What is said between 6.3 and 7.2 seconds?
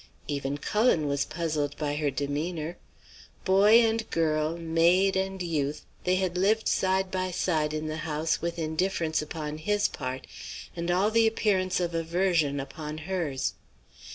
lived side